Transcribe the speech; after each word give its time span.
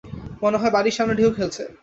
মনে 0.43 0.57
হয়, 0.57 0.71
বাড়ির 0.71 0.95
সামনে 0.97 1.13
ঢেউ 1.15 1.31
খেলছে। 1.37 1.63